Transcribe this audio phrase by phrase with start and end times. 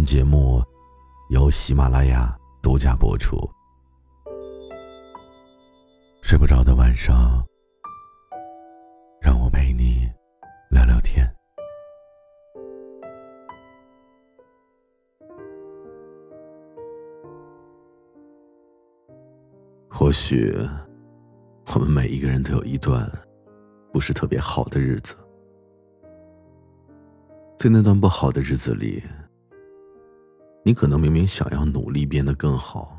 [0.00, 0.64] 本节目
[1.28, 3.36] 由喜马拉雅独家播出。
[6.22, 7.44] 睡不着的晚上，
[9.20, 10.10] 让我陪你
[10.70, 11.30] 聊聊天。
[19.86, 20.50] 或许，
[21.74, 23.06] 我们每一个人都有一段
[23.92, 25.14] 不是特别好的日子，
[27.58, 29.04] 在那段不好的日子里。
[30.70, 32.96] 你可能明明想要努力变得更好，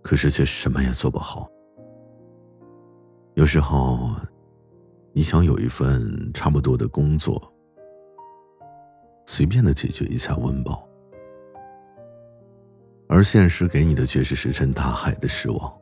[0.00, 1.46] 可是却什么也做不好。
[3.34, 4.16] 有时候，
[5.12, 7.52] 你想有一份差不多的工作，
[9.26, 10.88] 随便的解决一下温饱，
[13.10, 15.78] 而现实给你的却是石沉大海的失望。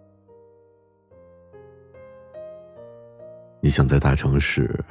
[3.60, 4.84] 你想在大城市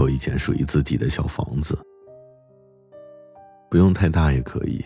[0.00, 1.78] 有一间属于自己的小房子。
[3.72, 4.84] 不用太大也可以，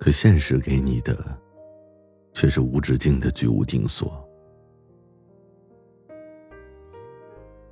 [0.00, 1.16] 可现实给你的
[2.32, 4.28] 却是无止境的居无定所，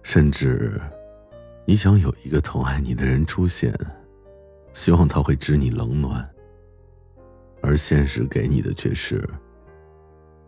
[0.05, 0.81] 甚至
[1.67, 3.75] 你想有一个疼爱你的人出现，
[4.75, 6.25] 希望他会知你冷暖，
[7.61, 9.29] 而现实给你的却是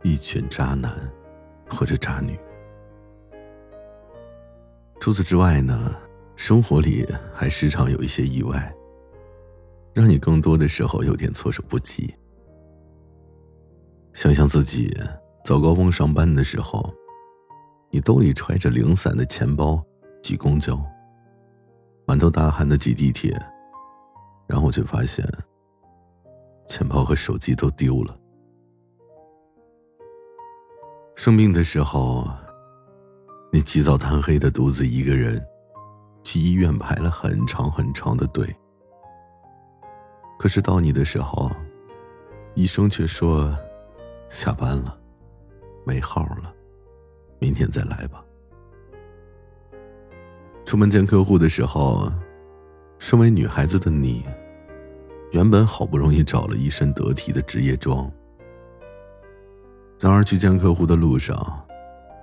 [0.05, 0.93] 一群渣男
[1.69, 2.39] 或者渣女。
[5.01, 5.97] 除此之外呢，
[6.37, 8.73] 生活里还时常有一些意外。
[9.93, 12.15] 让你更多的时候有点措手不及。
[14.13, 14.93] 想想自己
[15.45, 16.93] 早高峰上班的时候，
[17.91, 19.83] 你兜里揣着零散的钱包
[20.23, 20.81] 挤公交，
[22.07, 23.37] 满头大汗的挤地铁，
[24.47, 25.25] 然后却发现
[26.67, 28.17] 钱包和手机都丢了。
[31.17, 32.29] 生病的时候，
[33.53, 35.41] 你起早贪黑的独自一个人
[36.23, 38.47] 去医院排了很长很长的队。
[40.41, 41.51] 可是到你的时候，
[42.55, 43.55] 医生却说
[44.31, 44.99] 下班了，
[45.85, 46.51] 没号了，
[47.39, 48.25] 明天再来吧。
[50.65, 52.11] 出门见客户的时候，
[52.99, 54.25] 身为女孩子的你，
[55.31, 58.11] 原本好不容易找了一身得体的职业装，
[59.99, 61.37] 然而去见客户的路上，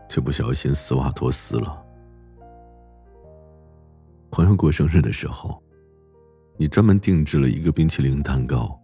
[0.09, 1.85] 却不小心丝袜脱丝了。
[4.31, 5.61] 朋友过生日的时候。
[6.59, 8.75] 你专门定制了一个冰淇淋蛋糕，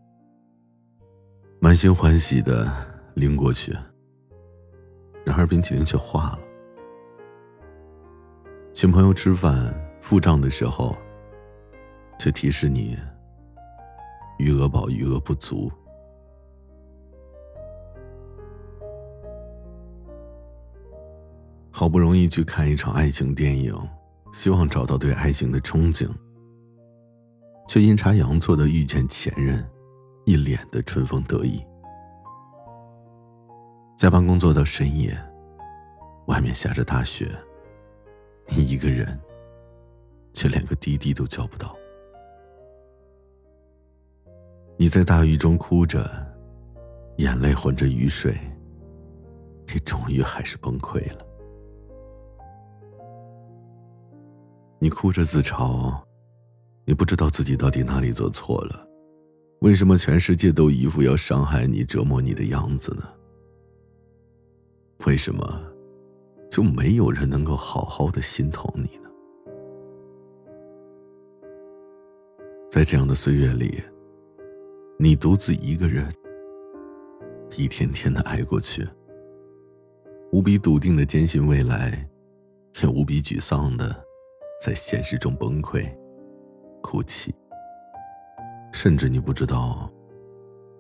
[1.60, 2.72] 满心欢喜的
[3.16, 3.76] 拎过去，
[5.26, 6.40] 然而冰淇淋却化了。
[8.74, 10.96] 请朋友吃饭付账的时候，
[12.20, 12.96] 却提示你
[14.38, 15.72] 余额宝余额不足。
[21.72, 23.76] 好不容易去看一场爱情电影，
[24.32, 26.08] 希望找到对爱情的憧憬。
[27.68, 29.64] 却阴差阳错的遇见前任，
[30.26, 31.66] 一脸的春风得意。
[33.98, 35.18] 加班工作到深夜，
[36.28, 37.30] 外面下着大雪，
[38.48, 39.20] 你一个人，
[40.34, 41.76] 却连个滴滴都叫不到。
[44.78, 46.10] 你在大雨中哭着，
[47.18, 48.38] 眼泪混着雨水，
[49.68, 51.26] 你终于还是崩溃了。
[54.80, 55.98] 你哭着自嘲。
[56.86, 58.88] 你不知道自己到底哪里做错了，
[59.60, 63.04] 为什么全世界都一副要伤害你、折磨你的样子呢？
[65.06, 65.62] 为什么
[66.52, 69.10] 就没有人能够好好的心疼你呢？
[72.70, 73.82] 在这样的岁月里，
[74.98, 76.14] 你独自一个人，
[77.56, 78.86] 一天天的挨过去，
[80.34, 82.10] 无比笃定的坚信未来，
[82.82, 84.04] 也无比沮丧的
[84.62, 85.90] 在现实中崩溃。
[86.84, 87.34] 哭泣，
[88.72, 89.90] 甚至你不知道，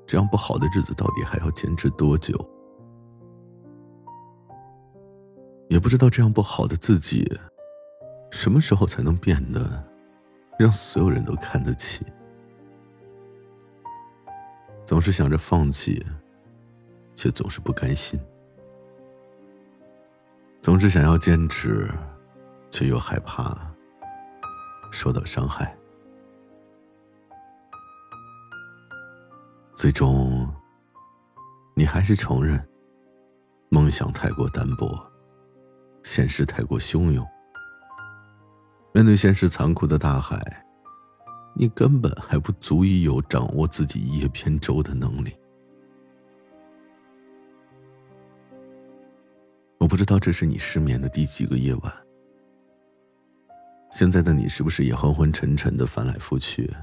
[0.05, 2.37] 这样不好的日子到底还要坚持多久，
[5.69, 7.25] 也不知道这样不好的自己，
[8.29, 9.83] 什么时候才能变得
[10.59, 12.05] 让所有人都看得起。
[14.85, 16.05] 总是想着放弃，
[17.15, 18.19] 却总是不甘心；
[20.61, 21.89] 总是想要坚持，
[22.69, 23.57] 却又害怕
[24.91, 25.75] 受到伤害，
[29.83, 30.49] 最终，
[31.75, 32.65] 你还是承认，
[33.67, 34.97] 梦想太过单薄，
[36.03, 37.27] 现实太过汹涌。
[38.93, 40.65] 面对现实残酷的大海，
[41.53, 45.35] 你根本还不足以有掌握自己一叶扁舟的能力。
[49.79, 51.93] 我不知道这是你失眠的第几个夜晚。
[53.91, 56.73] 现在的你是不是也昏昏沉沉的翻来覆去？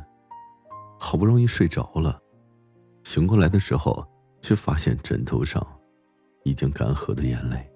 [0.98, 2.20] 好不容易睡着了，
[3.10, 4.06] 醒过来的时候，
[4.40, 5.60] 却发现枕头上
[6.44, 7.68] 已经干涸的眼泪。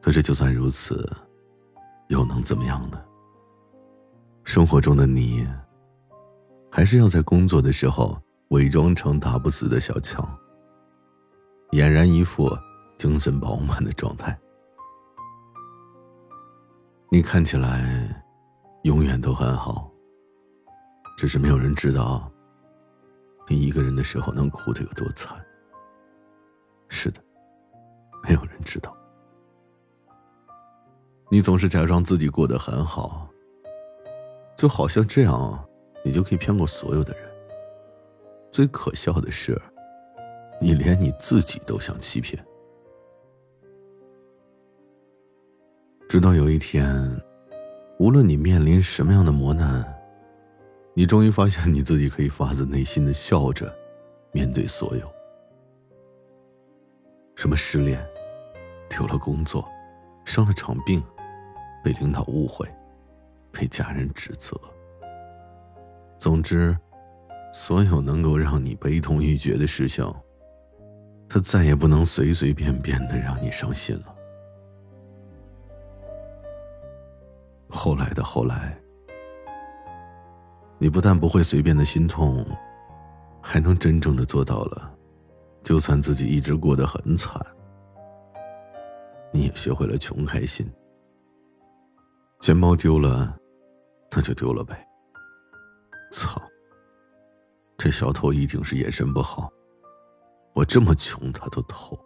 [0.00, 1.08] 可是就算如此，
[2.08, 3.00] 又能怎么样呢？
[4.42, 5.46] 生活中的你，
[6.72, 10.28] 还是要在工作的时候伪装成打不死的小强，
[11.70, 12.50] 俨然一副
[12.98, 14.36] 精神饱满的状态。
[17.12, 18.24] 你看起来
[18.82, 19.91] 永远都很好，
[21.16, 22.30] 只是没有人知道
[23.48, 25.36] 你一个人的时候能哭得有多惨。
[26.88, 27.22] 是的，
[28.22, 28.96] 没有人知道。
[31.30, 33.28] 你总是假装自己过得很好，
[34.56, 35.64] 就好像这样
[36.04, 37.30] 你就可以骗过所有的人。
[38.50, 39.58] 最可笑的是，
[40.60, 42.44] 你连你自己都想欺骗。
[46.06, 46.94] 直到有一天，
[47.98, 49.82] 无论你面临什么样的磨难，
[50.94, 53.74] 你终于发现你自己可以发自内心的笑着
[54.30, 55.14] 面对所有。
[57.34, 58.06] 什么失恋、
[58.90, 59.66] 丢了工作、
[60.24, 61.02] 生了场病、
[61.82, 62.68] 被领导误会、
[63.50, 64.60] 被家人指责，
[66.18, 66.76] 总之，
[67.54, 70.04] 所有能够让你悲痛欲绝的事情，
[71.26, 74.14] 他再也不能随随便便的让你伤心了。
[77.70, 78.78] 后来的后来，
[80.82, 82.44] 你不但不会随便的心痛，
[83.40, 84.92] 还能真正的做到了，
[85.62, 87.40] 就算自己一直过得很惨，
[89.32, 90.68] 你也学会了穷开心。
[92.40, 93.38] 钱包丢了，
[94.10, 94.84] 那就丢了呗。
[96.10, 96.42] 操！
[97.78, 99.48] 这小偷一定是眼神不好，
[100.52, 101.96] 我这么穷他都偷。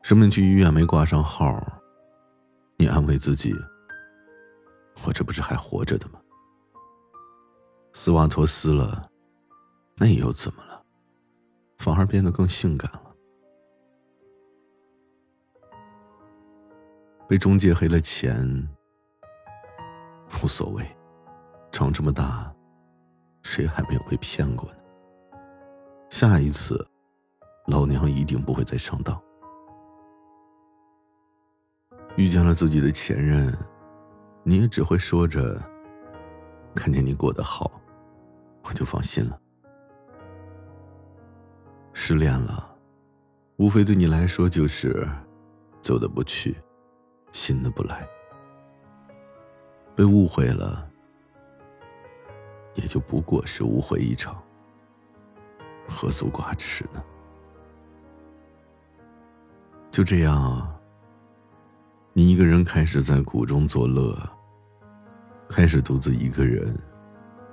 [0.00, 1.62] 生病去医院没挂上号。
[2.78, 3.54] 你安慰自己，
[5.04, 6.18] 我这不是还活着的吗？
[7.92, 9.08] 丝袜脱丝了，
[9.96, 10.82] 那又怎么了？
[11.78, 13.14] 反而变得更性感了。
[17.28, 18.68] 被中介黑了钱，
[20.42, 20.84] 无所谓，
[21.70, 22.54] 长这么大，
[23.42, 24.78] 谁还没有被骗过呢？
[26.10, 26.86] 下一次，
[27.66, 29.20] 老娘一定不会再上当。
[32.16, 33.56] 遇见了自己的前任，
[34.44, 35.62] 你也只会说着
[36.76, 37.80] ：“看见你过得好，
[38.62, 39.38] 我就放心了。”
[41.92, 42.74] 失恋了，
[43.56, 45.08] 无非对你来说就是
[45.80, 46.56] 旧的不去，
[47.32, 47.98] 新的不来；
[49.94, 50.88] 被误会了，
[52.74, 54.42] 也就不过是误会一场，
[55.88, 57.04] 何足挂齿呢？
[59.90, 60.68] 就这样。
[62.14, 64.14] 你一个人开始在苦中作乐，
[65.48, 66.78] 开始独自一个人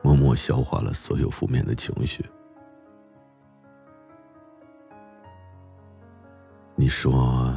[0.10, 2.26] 默默消化了所有负面的情绪。
[6.76, 7.54] 你说，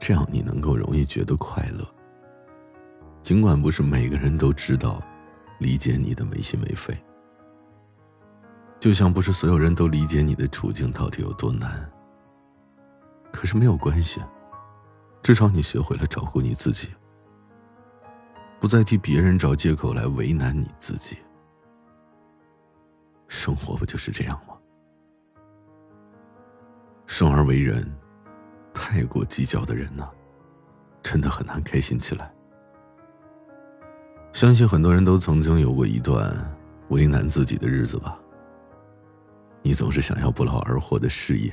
[0.00, 1.86] 这样你能够容易觉得快乐？
[3.22, 5.00] 尽管不是每个人都知道、
[5.60, 7.00] 理解你的没心没肺，
[8.80, 11.88] 就像不是所有人都理解你的处境到底有多难。
[13.30, 14.20] 可是没有关系。
[15.22, 16.88] 至少你学会了照顾你自己，
[18.58, 21.18] 不再替别人找借口来为难你自己。
[23.46, 24.56] 生活不就是这样吗？
[27.06, 27.88] 生而为人，
[28.74, 30.04] 太过计较的人呢，
[31.00, 32.28] 真的很难开心起来。
[34.32, 36.28] 相信很多人都曾经有过一段
[36.88, 38.18] 为难自己的日子吧。
[39.62, 41.52] 你总是想要不劳而获的事业、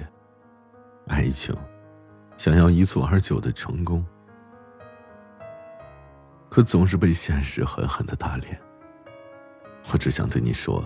[1.09, 1.55] 爱情。
[2.38, 4.03] 想要一蹴而就的成功，
[6.50, 8.59] 可总是被现实狠狠的打脸。
[9.91, 10.83] 我只想对你说，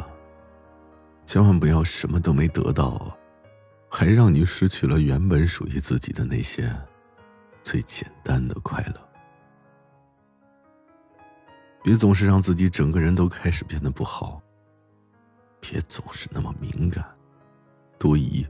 [1.28, 3.16] 千万不要什么都没得到，
[3.90, 6.74] 还让你失去了原本属于自己的那些
[7.62, 9.10] 最简单的快乐。
[11.84, 14.42] 别总是让自己整个人都开始变得不好，
[15.60, 17.06] 别总是那么敏感、
[18.00, 18.48] 多疑，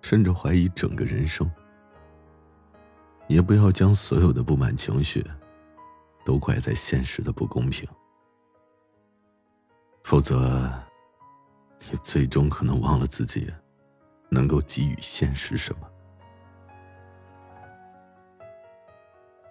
[0.00, 1.50] 甚至怀疑整个人生。
[3.26, 5.24] 也不要将所有的不满情绪
[6.24, 7.84] 都怪在现实的不公平，
[10.04, 10.72] 否则，
[11.90, 13.52] 你最终可能忘了自己
[14.28, 15.88] 能够给予现实什么。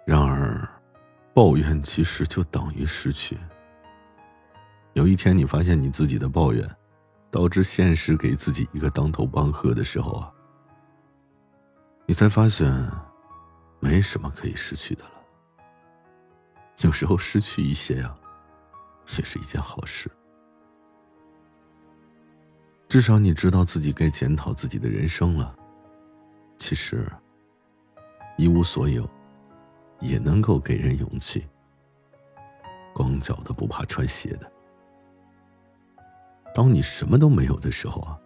[0.04, 0.68] 然而，
[1.34, 3.36] 抱怨其实就等于失去。
[4.92, 6.68] 有一天，你发现你自己的抱怨，
[7.30, 10.32] 导致现实给自己一个当头棒喝的时候啊，
[12.06, 12.72] 你才发现，
[13.80, 15.10] 没什么可以失去的了。
[16.78, 18.16] 有时候失去一些呀，
[19.18, 20.10] 也是一件好事。
[22.96, 25.54] 至少你知道自己该检讨自己的人生了。
[26.56, 27.06] 其实，
[28.38, 29.06] 一无所有，
[30.00, 31.46] 也能够给人勇气。
[32.94, 34.50] 光脚的不怕穿鞋的。
[36.54, 38.18] 当你什么都没有的时候啊，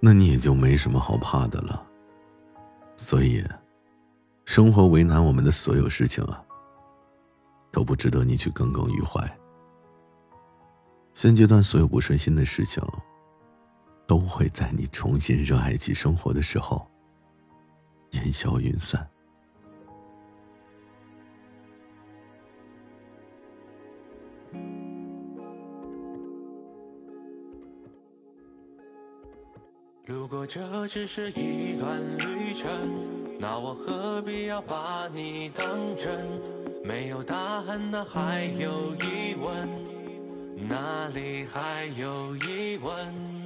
[0.00, 1.82] 那你也就没什么好怕的了。
[2.98, 3.42] 所以，
[4.44, 6.44] 生活为难我们的所有事情啊，
[7.70, 9.26] 都不值得你去耿耿于怀。
[11.14, 12.82] 现阶段所有不顺心的事情，
[14.06, 16.86] 都会在你重新热爱起生活的时候，
[18.12, 19.08] 烟消云散。
[30.04, 32.70] 如果这只是一段旅程，
[33.38, 35.66] 那我何必要把你当
[35.96, 36.26] 真？
[36.84, 43.41] 没有答案，那还有疑问，哪里还有疑问？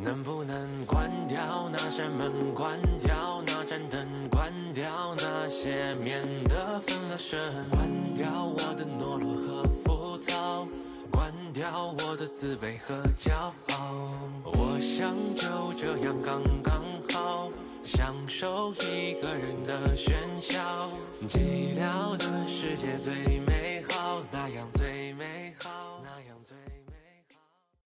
[0.00, 10.68] 能不能关掉那扇门，关掉那盏灯，关掉那些免得分了神，关掉我的懦弱和浮躁。
[11.10, 13.32] 关掉我的自卑和骄
[13.74, 14.12] 傲，
[14.44, 17.50] 我想就这样刚刚好，
[17.82, 20.88] 享受一个人的喧嚣，
[21.26, 25.97] 寂寥的世界最美好，那样最美好。